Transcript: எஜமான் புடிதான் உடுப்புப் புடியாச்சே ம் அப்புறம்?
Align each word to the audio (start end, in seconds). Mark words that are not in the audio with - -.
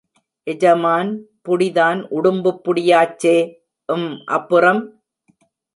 எஜமான் 0.47 1.11
புடிதான் 1.43 2.01
உடுப்புப் 2.11 2.61
புடியாச்சே 2.65 3.37
ம் 3.89 4.11
அப்புறம்? 4.31 4.81